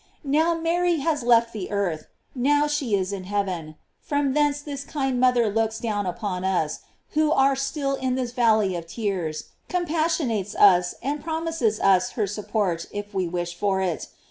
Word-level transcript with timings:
Now 0.25 0.55
Mary 0.55 0.95
has 0.97 1.21
left 1.21 1.53
the 1.53 1.69
earth, 1.69 2.07
now 2.33 2.65
she 2.65 2.95
is 2.95 3.13
in 3.13 3.25
heaven. 3.25 3.75
From 4.01 4.33
thence 4.33 4.59
this 4.59 4.83
kind 4.83 5.19
mother 5.19 5.47
looks 5.47 5.77
down 5.77 6.07
upon 6.07 6.43
us, 6.43 6.79
who 7.11 7.31
are 7.31 7.55
still 7.55 7.93
in 7.93 8.15
this 8.15 8.31
valley 8.31 8.75
of 8.75 8.87
tears, 8.87 9.49
compassionates 9.69 10.55
us, 10.55 10.95
and 11.03 11.23
promises 11.23 11.79
us 11.79 12.13
her 12.13 12.25
sup 12.25 12.47
port 12.47 12.87
if 12.91 13.13
we 13.13 13.27
wish 13.27 13.53
for 13.53 13.79
it. 13.79 14.07